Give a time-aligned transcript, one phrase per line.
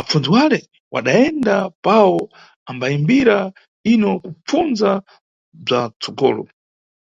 [0.00, 0.58] Apfundzi wale
[0.94, 1.54] wadayenda
[1.84, 2.16] pawo
[2.70, 3.36] ambayimbira
[3.86, 4.90] yino kupfundza
[5.64, 6.42] bza tsogolo.